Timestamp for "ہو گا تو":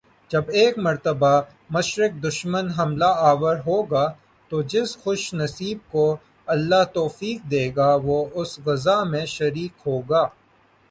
3.67-4.61